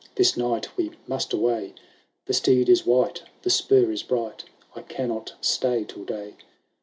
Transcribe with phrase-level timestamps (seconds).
[0.15, 1.75] This night we must away;
[2.25, 6.33] The steed is wight, the spur is bright; I cannot stay till day.